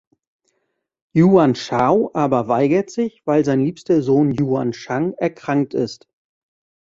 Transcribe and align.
Yuan 1.13 1.53
Shao 1.53 2.09
aber 2.15 2.47
weigert 2.47 2.89
sich, 2.89 3.21
weil 3.25 3.45
sein 3.45 3.59
liebster 3.63 4.01
Sohn 4.01 4.31
Yuan 4.31 4.73
Shang 4.73 5.13
erkrankt 5.17 5.75
ist. 5.75 6.07